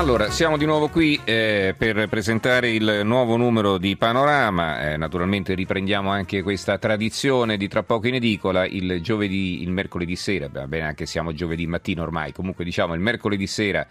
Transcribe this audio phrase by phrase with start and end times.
[0.00, 4.92] Allora, siamo di nuovo qui eh, per presentare il nuovo numero di Panorama.
[4.92, 10.16] Eh, naturalmente riprendiamo anche questa tradizione di tra poco in edicola il giovedì, il mercoledì
[10.16, 10.48] sera.
[10.50, 12.32] Va bene, anche siamo giovedì mattino ormai.
[12.32, 13.86] Comunque, diciamo il mercoledì sera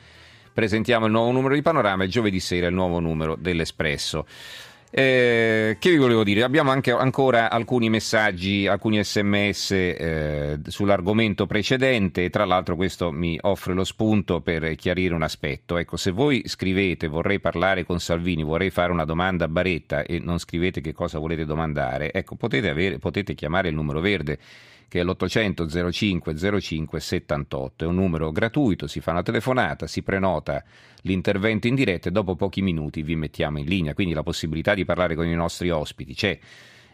[0.52, 4.26] presentiamo il nuovo numero di Panorama e giovedì sera il nuovo numero dell'Espresso.
[4.92, 6.42] Eh, che vi volevo dire?
[6.42, 13.38] Abbiamo anche ancora alcuni messaggi, alcuni sms eh, sull'argomento precedente e tra l'altro questo mi
[13.42, 15.78] offre lo spunto per chiarire un aspetto.
[15.78, 20.18] Ecco, se voi scrivete vorrei parlare con Salvini, vorrei fare una domanda a Baretta e
[20.18, 24.40] non scrivete che cosa volete domandare, ecco, potete, avere, potete chiamare il numero verde
[24.90, 27.86] che è l'800 05 05 78.
[27.86, 30.62] È un numero gratuito, si fa una telefonata, si prenota
[31.04, 33.94] l'intervento in diretta e dopo pochi minuti vi mettiamo in linea.
[33.94, 36.38] Quindi la possibilità di parlare con i nostri ospiti c'è.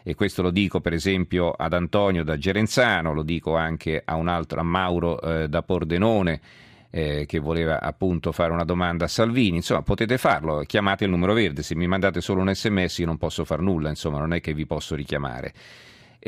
[0.04, 4.28] E questo lo dico per esempio ad Antonio da Gerenzano, lo dico anche a un
[4.28, 6.40] altro, a Mauro eh, da Pordenone.
[6.88, 11.34] Eh, che voleva appunto fare una domanda a Salvini, insomma potete farlo, chiamate il numero
[11.34, 14.40] verde, se mi mandate solo un sms io non posso far nulla, insomma non è
[14.40, 15.52] che vi posso richiamare.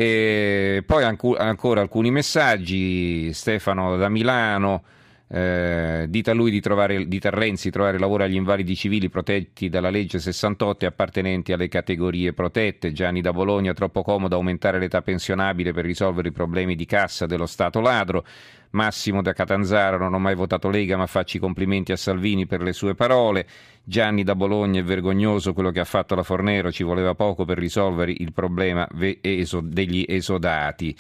[0.01, 4.85] E poi ancora alcuni messaggi, Stefano da Milano,
[5.31, 9.91] eh, dite a lui di trovare, dite a trovare lavoro agli invalidi civili protetti dalla
[9.91, 12.93] legge 68 e appartenenti alle categorie protette.
[12.93, 17.47] Gianni da Bologna, troppo comodo aumentare l'età pensionabile per risolvere i problemi di cassa dello
[17.47, 18.25] Stato ladro.
[18.70, 22.63] Massimo da Catanzaro, non ho mai votato Lega, ma faccio i complimenti a Salvini per
[22.63, 23.47] le sue parole.
[23.85, 27.59] Gianni da Bologna è vergognoso quello che ha fatto la Fornero, ci voleva poco per
[27.59, 30.97] risolvere il problema degli esodati.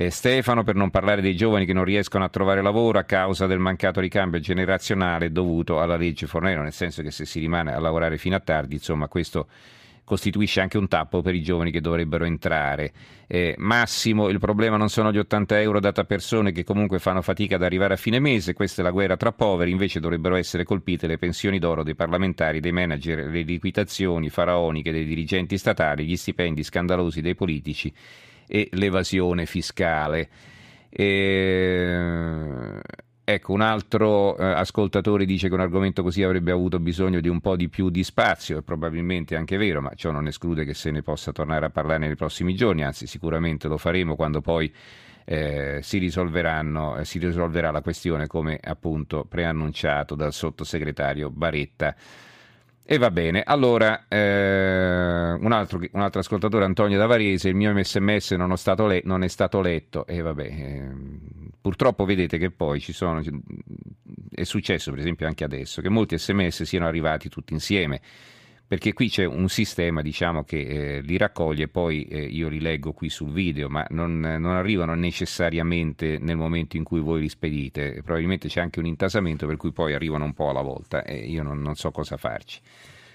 [0.00, 3.48] Eh, Stefano, per non parlare dei giovani che non riescono a trovare lavoro a causa
[3.48, 7.80] del mancato ricambio generazionale dovuto alla legge Fornero, nel senso che se si rimane a
[7.80, 9.48] lavorare fino a tardi, insomma, questo
[10.04, 12.92] costituisce anche un tappo per i giovani che dovrebbero entrare.
[13.26, 17.20] Eh, Massimo, il problema non sono gli 80 euro dati a persone che comunque fanno
[17.20, 20.62] fatica ad arrivare a fine mese, questa è la guerra tra poveri, invece dovrebbero essere
[20.62, 26.16] colpite le pensioni d'oro dei parlamentari, dei manager, le liquidazioni faraoniche dei dirigenti statali, gli
[26.16, 27.92] stipendi scandalosi dei politici
[28.48, 30.28] e l'evasione fiscale.
[30.88, 32.80] E
[33.30, 37.42] Ecco, un altro eh, ascoltatore dice che un argomento così avrebbe avuto bisogno di un
[37.42, 40.90] po' di più di spazio, è probabilmente anche vero, ma ciò non esclude che se
[40.90, 44.72] ne possa tornare a parlare nei prossimi giorni, anzi sicuramente lo faremo quando poi
[45.26, 51.94] eh, si, eh, si risolverà la questione come appunto preannunciato dal sottosegretario Baretta.
[52.90, 57.70] E va bene, allora eh, un, altro, un, altro, ascoltatore, Antonio da Varese, il mio
[57.84, 58.54] sms non,
[58.86, 60.06] le, non è stato letto.
[60.06, 60.90] E vabbè, eh,
[61.60, 63.22] purtroppo vedete che poi ci sono,
[64.34, 68.00] è successo per esempio anche adesso, che molti sms siano arrivati tutti insieme
[68.68, 72.92] perché qui c'è un sistema diciamo, che eh, li raccoglie poi eh, io li leggo
[72.92, 78.02] qui sul video, ma non, non, arrivano necessariamente nel momento in cui voi li spedite,
[78.04, 81.42] probabilmente c'è anche un intasamento per cui poi arrivano un po' alla volta e io
[81.42, 82.60] non, non so cosa farci.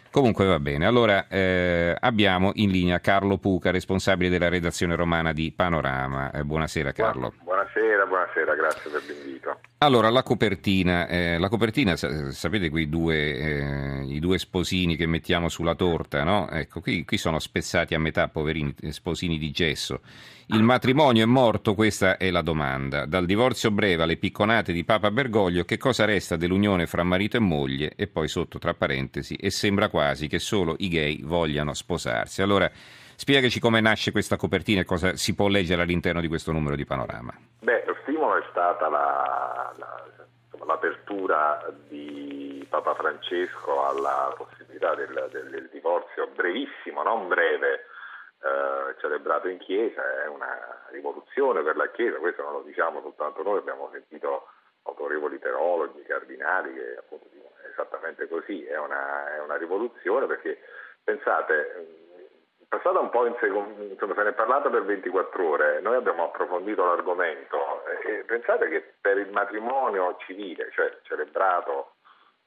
[0.10, 5.52] Comunque va bene, allora eh, abbiamo in linea Carlo Puca, responsabile della redazione romana di
[5.56, 6.32] Panorama.
[6.32, 7.34] Eh, buonasera Carlo.
[7.44, 9.60] Buonasera, buonasera, grazie per l'invito.
[9.84, 15.50] Allora, la copertina, eh, la copertina sapete quei due, eh, i due sposini che mettiamo
[15.50, 16.50] sulla torta, no?
[16.50, 20.00] Ecco, qui, qui sono spezzati a metà, poverini, sposini di gesso.
[20.48, 23.06] Il matrimonio è morto, questa è la domanda.
[23.06, 27.42] Dal divorzio breve alle picconate di Papa Bergoglio, che cosa resta dell'unione fra marito e
[27.42, 27.92] moglie?
[27.98, 32.42] E poi sotto, tra parentesi, e sembra quasi che solo i gay vogliano sposarsi.
[32.42, 32.72] Allora,
[33.18, 36.86] spiegaci come nasce questa copertina e cosa si può leggere all'interno di questo numero di
[36.86, 37.38] panorama.
[37.60, 37.83] Beh,
[38.54, 40.04] stata la, la,
[40.66, 47.86] l'apertura di Papa Francesco alla possibilità del, del, del divorzio brevissimo, non breve,
[48.44, 53.42] eh, celebrato in chiesa, è una rivoluzione per la chiesa, questo non lo diciamo soltanto
[53.42, 54.48] noi, abbiamo sentito
[54.84, 60.60] autorevoli teologi, cardinali che appunto dicono esattamente così, è una, è una rivoluzione perché
[61.04, 62.04] pensate,
[62.68, 66.26] passata un po' in secondo, insomma se ne è parlato per 24 ore, noi abbiamo
[66.26, 71.96] approfondito l'argomento e pensate che per il matrimonio civile, cioè celebrato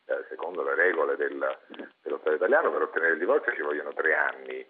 [0.07, 1.59] eh, secondo le regole del,
[2.03, 4.67] dello Stato italiano, per ottenere il divorzio ci vogliono tre anni.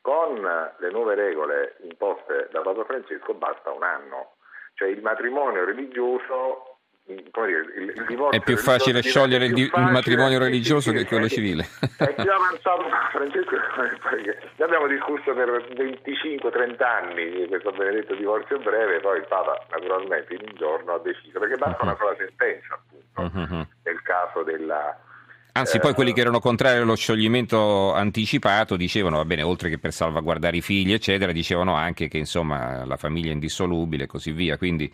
[0.00, 4.36] Con le nuove regole imposte da Papa Francesco basta un anno,
[4.74, 6.75] cioè il matrimonio religioso
[7.06, 10.96] dire, il, il divorzio È più facile sciogliere il, più il matrimonio facile, religioso sì,
[10.96, 11.34] che sì, quello sì.
[11.34, 11.68] civile.
[11.96, 19.00] È più avanzato Francesco, ne abbiamo discusso per 25-30 anni di questo benedetto divorzio breve,
[19.00, 23.38] poi il Papa naturalmente in un giorno ha deciso, perché basta una sola sentenza appunto,
[23.38, 23.66] Mhm.
[23.84, 25.00] nel caso della...
[25.52, 29.78] Anzi, eh, poi quelli che erano contrari allo scioglimento anticipato dicevano, va bene, oltre che
[29.78, 34.32] per salvaguardare i figli, eccetera, dicevano anche che insomma la famiglia è indissolubile e così
[34.32, 34.58] via.
[34.58, 34.92] Quindi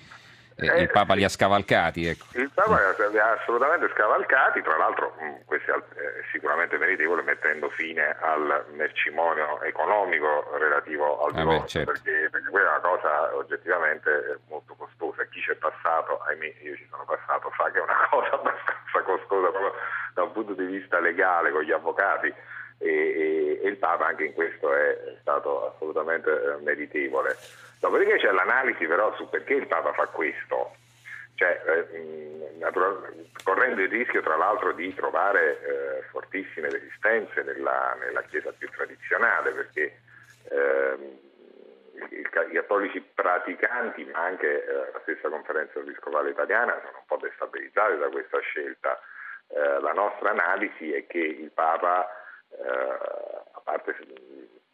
[0.57, 2.07] eh, Eh, il Papa li ha scavalcati.
[2.07, 2.27] Ecco.
[2.33, 2.79] Il Papa
[3.09, 8.65] li ha assolutamente scavalcati, tra l'altro mh, questo è eh, sicuramente meritevole mettendo fine al
[8.73, 11.93] mercimonio economico relativo al Ah beh, divorzio, certo.
[11.93, 15.25] perché, perché quella è una cosa oggettivamente molto costosa.
[15.27, 19.49] Chi c'è passato, ahimè io ci sono passato, sa che è una cosa abbastanza costosa
[19.51, 19.75] proprio
[20.15, 22.33] da un punto di vista legale con gli avvocati
[22.83, 27.37] e, e- il Papa anche in questo è stato assolutamente eh, meritevole.
[27.81, 30.75] Dopodiché c'è l'analisi però su perché il Papa fa questo,
[31.37, 32.59] cioè, eh,
[33.43, 39.51] correndo il rischio tra l'altro di trovare eh, fortissime resistenze nella, nella Chiesa più tradizionale,
[39.53, 39.97] perché
[40.45, 41.21] il-
[42.51, 47.99] i cattolici praticanti, ma anche eh, la stessa conferenza episcopale italiana, sono un po' destabilizzati
[47.99, 49.01] da questa scelta.
[49.49, 52.11] Eh, la nostra analisi è che il Papa, eh,
[52.61, 53.97] a parte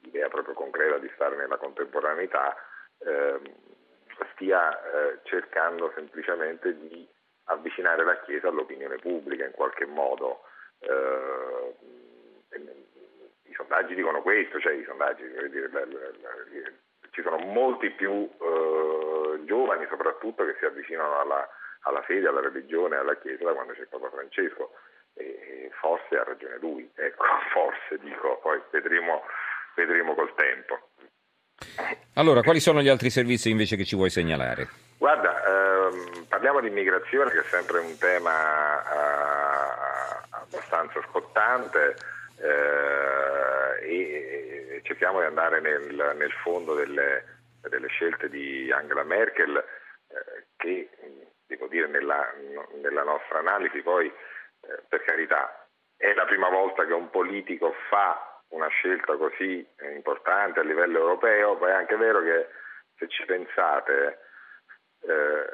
[0.01, 2.57] l'idea proprio concreta di stare nella contemporaneità,
[2.99, 3.43] ehm,
[4.33, 7.09] stia eh, cercando semplicemente di
[7.45, 10.41] avvicinare la Chiesa all'opinione pubblica in qualche modo.
[10.81, 11.75] Eh,
[13.45, 16.71] I sondaggi dicono questo, cioè sondaggi, dire, la- la- la-
[17.11, 21.49] ci sono molti più eh, giovani soprattutto che si avvicinano alla,
[21.83, 24.73] alla fede, alla religione, alla Chiesa da quando c'è Papa Francesco
[25.19, 29.23] e forse ha ragione lui, ecco, forse dico, poi vedremo,
[29.75, 30.79] vedremo col tempo.
[32.15, 34.69] Allora, quali sono gli altri servizi invece che ci vuoi segnalare?
[34.99, 41.97] Guarda, ehm, parliamo di immigrazione che è sempre un tema eh, abbastanza scottante
[42.41, 47.25] eh, e, e cerchiamo di andare nel, nel fondo delle,
[47.69, 50.88] delle scelte di Angela Merkel eh, che,
[51.47, 52.32] devo dire, nella,
[52.81, 54.12] nella nostra analisi poi,
[54.69, 55.67] eh, per carità,
[55.97, 60.99] è la prima volta che un politico fa una scelta così eh, importante a livello
[60.99, 62.49] europeo, poi è anche vero che
[62.97, 64.19] se ci pensate
[65.03, 65.47] eh,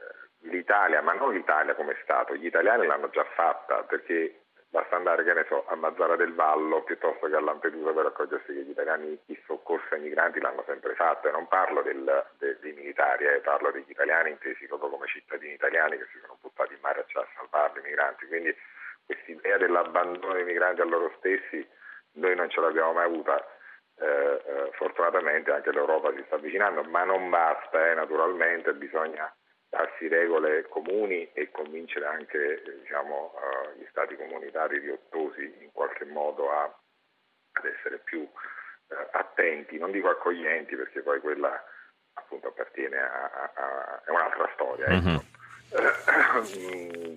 [0.51, 5.65] l'Italia, ma non l'Italia come Stato, gli italiani l'hanno già fatta perché basta andare, so,
[5.69, 9.95] a Mazzara del Vallo piuttosto che a Lampedusa per accorgersi che gli italiani il soccorso
[9.95, 13.89] ai migranti l'hanno sempre fatto e non parlo del- de- dei militari, eh, parlo degli
[13.89, 17.83] italiani intesi proprio come cittadini italiani che si sono buttati in mare a salvare i
[17.85, 18.57] migranti, quindi
[19.07, 21.67] quest'idea dell'abbandono dei migranti a loro stessi
[22.17, 23.45] noi non ce l'abbiamo mai avuta.
[23.97, 29.33] Eh, eh, fortunatamente anche l'Europa si sta avvicinando, ma non basta, eh, naturalmente bisogna
[29.69, 36.51] darsi regole comuni e convincere anche diciamo, eh, gli stati comunitari riottosi in qualche modo
[36.51, 36.63] a,
[37.53, 38.21] ad essere più
[38.89, 41.63] eh, attenti, non dico accoglienti perché poi quella
[42.15, 44.87] appunto appartiene a, a- a- è un'altra storia.
[44.87, 45.09] ecco.
[45.09, 45.33] Eh,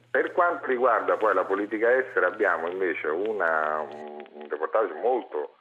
[0.10, 5.58] Per quanto riguarda poi la politica estera abbiamo invece una- un, un reportage molto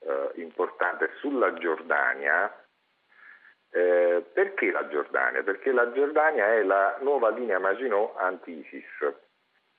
[0.00, 2.52] eh, importante sulla Giordania.
[3.70, 5.42] Eh, perché la Giordania?
[5.42, 9.14] Perché la Giordania è la nuova linea Maginot anti-ISIS.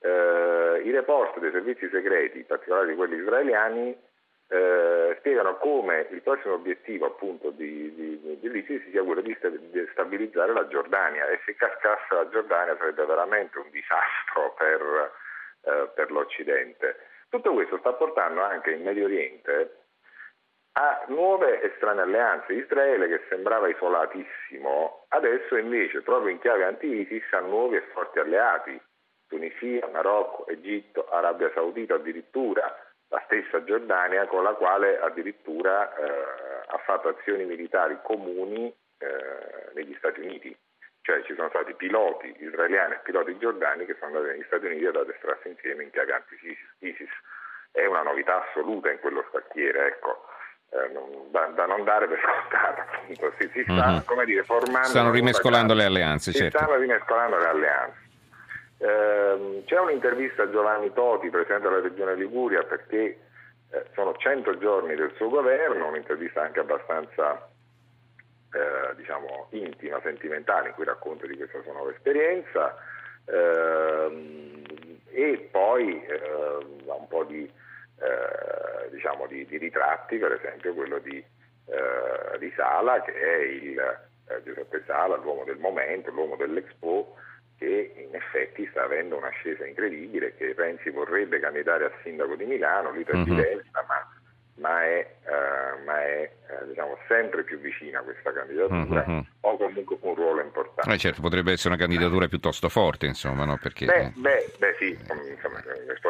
[0.00, 3.96] Eh, I report dei servizi segreti, in particolare di quelli israeliani,
[4.50, 9.88] eh, spiegano come il prossimo obiettivo appunto di, di, dell'ISIS sia quello di sta- di
[9.92, 15.12] stabilizzare la Giordania e se cascasse la Giordania sarebbe veramente un disastro per,
[15.62, 16.96] eh, per l'Occidente.
[17.28, 19.76] Tutto questo sta portando anche in Medio Oriente
[20.72, 22.52] a nuove e strane alleanze.
[22.52, 28.80] Israele, che sembrava isolatissimo, adesso invece, proprio in chiave anti-ISIS, ha nuovi e forti alleati.
[29.26, 32.74] Tunisia, Marocco, Egitto, Arabia Saudita addirittura,
[33.08, 38.66] la stessa Giordania con la quale addirittura eh, ha fatto azioni militari comuni
[38.98, 40.56] eh, negli Stati Uniti.
[41.00, 44.84] Cioè ci sono stati piloti israeliani e piloti giordani che sono andati negli Stati Uniti
[44.84, 47.08] ad addestrarsi insieme in chiave anti-ISIS.
[47.72, 50.24] È una novità assoluta in quello scacchiere, ecco.
[50.70, 53.32] Eh, non- da, da non dare per scontato, appunto.
[53.38, 54.04] Si, si sta, Mhm.
[54.04, 54.88] come dire, formando.
[54.88, 56.58] Stanno rimescolando le alleanze, si certo.
[56.58, 58.06] stanno rimescolando le alleanze.
[58.78, 63.18] Ehm, c'è un'intervista a Giovanni Toti, presidente della regione Liguria, perché
[63.70, 67.48] eh, sono 100 giorni del suo governo, un'intervista anche abbastanza
[68.52, 72.76] eh, diciamo, intima, sentimentale, in cui racconta di questa sua nuova esperienza.
[73.26, 74.62] Ehm,
[75.10, 81.18] e poi eh, un po' di, eh, diciamo di, di ritratti, per esempio quello di,
[81.18, 87.16] eh, di Sala, che è il eh, Giuseppe Sala, l'uomo del momento, l'uomo dell'Expo,
[88.08, 93.04] in effetti sta avendo un'ascesa incredibile, che Renzi vorrebbe candidare a sindaco di Milano, lì
[93.04, 93.24] per Mhm.
[93.24, 94.08] Fidenza, ma,
[94.60, 99.26] ma è, eh, ma è, eh, diciamo, sempre più vicina a questa candidatura Mhm.
[99.42, 100.90] o comunque un ruolo importante.
[100.92, 103.58] Eh, certo, potrebbe essere una candidatura piuttosto forte, insomma, no?
[103.58, 104.98] Perché Beh, beh, beh, sì,
[105.30, 105.62] insomma,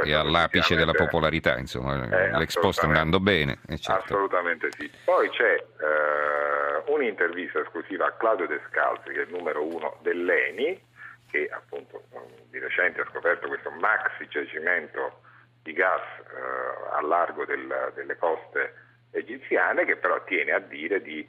[0.04, 3.58] è all'apice della popolarità, insomma, Eh, l'Expo sta andando bene.
[3.68, 4.14] eh, certo.
[4.14, 4.90] Assolutamente sì.
[5.04, 10.86] Poi c'è eh, un'intervista esclusiva a Claudio Descalzi, che è il numero uno dell'ENI,
[11.30, 15.20] che appunto eh, di recente ha scoperto questo maxi giacimento
[15.62, 18.74] di gas eh, a largo del- delle coste
[19.10, 21.26] egiziane, che però tiene a dire di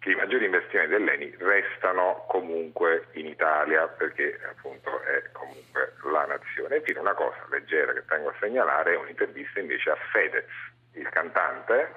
[0.00, 6.74] che i maggiori investimenti dell'ENI restano comunque in Italia perché appunto è comunque la nazione.
[6.74, 10.48] E infine una cosa leggera che tengo a segnalare è un'intervista invece a Fedez,
[10.94, 11.92] il cantante,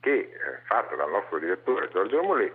[0.00, 2.52] che eh, fatta dal nostro direttore Giorgio Molì,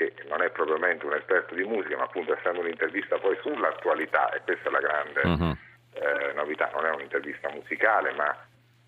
[0.00, 4.40] che non è propriamente un esperto di musica, ma appunto essendo un'intervista poi sull'attualità, e
[4.40, 5.58] questa è la grande Mhm.
[5.92, 8.34] eh, novità, non è un'intervista musicale, ma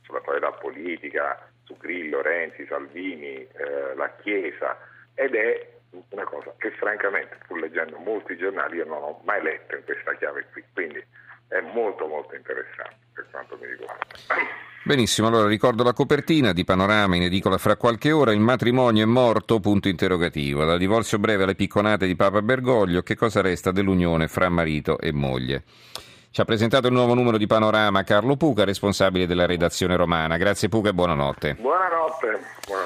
[0.05, 4.79] sull'attualità politica, su Grillo, Renzi, Salvini, eh, la Chiesa,
[5.15, 5.69] ed è
[6.11, 10.15] una cosa che francamente, pur leggendo molti giornali, io non ho mai letto in questa
[10.15, 11.05] chiave qui, quindi
[11.49, 14.07] è molto molto interessante per quanto mi riguarda.
[14.85, 19.07] Benissimo, allora ricordo la copertina di Panorama in edicola fra qualche ora, il matrimonio è
[19.07, 24.27] morto, punto interrogativo, dal divorzio breve alle picconate di Papa Bergoglio, che cosa resta dell'unione
[24.27, 25.63] fra marito e moglie?
[26.33, 30.37] Ci ha presentato il nuovo numero di Panorama Carlo Puca, responsabile della redazione romana.
[30.37, 31.59] Grazie Puca e buonanotte.
[31.61, 32.82] Buonanotte, buonanotte.